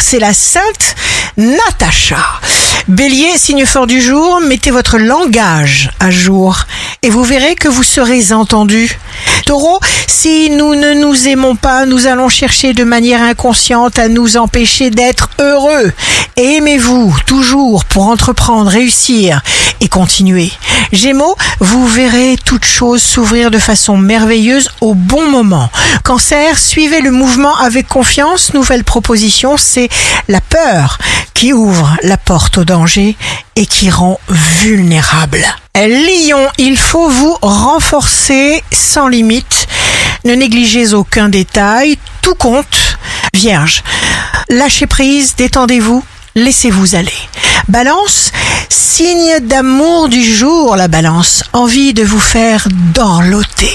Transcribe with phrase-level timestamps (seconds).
[0.00, 0.94] C'est la sainte
[1.36, 2.18] Natacha.
[2.88, 6.64] Bélier, signe fort du jour, mettez votre langage à jour
[7.02, 8.98] et vous verrez que vous serez entendu.
[10.06, 14.90] Si nous ne nous aimons pas, nous allons chercher de manière inconsciente à nous empêcher
[14.90, 15.92] d'être heureux.
[16.36, 19.42] Aimez-vous toujours pour entreprendre, réussir
[19.80, 20.52] et continuer.
[20.92, 25.68] Gémeaux, vous verrez toute chose s'ouvrir de façon merveilleuse au bon moment.
[26.04, 28.54] Cancer, suivez le mouvement avec confiance.
[28.54, 29.88] Nouvelle proposition, c'est
[30.28, 30.98] la peur
[31.34, 33.16] qui ouvre la porte au danger
[33.56, 35.44] et qui rend vulnérable.
[35.76, 39.66] Lion, il faut vous renforcer sans limite.
[40.24, 42.98] Ne négligez aucun détail, tout compte.
[43.32, 43.82] Vierge,
[44.48, 47.14] lâchez prise, détendez-vous, laissez-vous aller.
[47.68, 48.32] Balance,
[48.68, 51.44] signe d'amour du jour, la balance.
[51.52, 53.72] Envie de vous faire dorloter.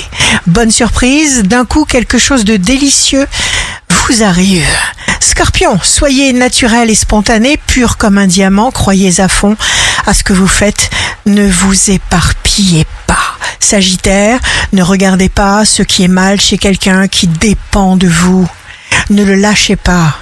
[0.47, 3.25] Bonne surprise, d'un coup quelque chose de délicieux
[3.89, 4.67] vous arrive.
[5.19, 9.57] Scorpion, soyez naturel et spontané, pur comme un diamant, croyez à fond
[10.05, 10.89] à ce que vous faites,
[11.25, 13.15] ne vous éparpillez pas.
[13.59, 14.39] Sagittaire,
[14.73, 18.47] ne regardez pas ce qui est mal chez quelqu'un qui dépend de vous.
[19.09, 20.17] Ne le lâchez pas.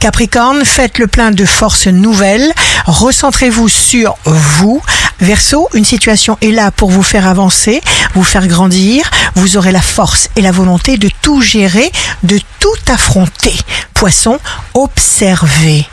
[0.00, 2.52] Capricorne, faites le plein de forces nouvelles,
[2.86, 4.82] recentrez-vous sur vous.
[5.20, 7.80] Verseau, une situation est là pour vous faire avancer,
[8.14, 11.90] vous faire grandir, vous aurez la force et la volonté de tout gérer,
[12.22, 13.54] de tout affronter.
[13.94, 14.38] Poisson,
[14.74, 15.86] observez.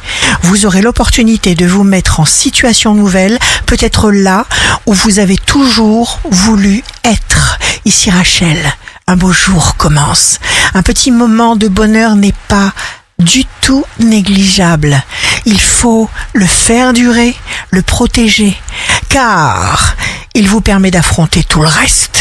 [0.44, 4.46] Vous aurez l'opportunité de vous mettre en situation nouvelle, peut-être là
[4.86, 7.58] où vous avez toujours voulu être.
[7.86, 8.58] Ici Rachel,
[9.08, 10.40] un beau jour commence.
[10.74, 12.74] Un petit moment de bonheur n'est pas
[13.20, 15.02] du tout négligeable.
[15.46, 17.36] Il faut le faire durer,
[17.72, 18.60] le protéger,
[19.16, 19.96] car
[20.34, 22.16] il vous permet d'affronter tout le reste.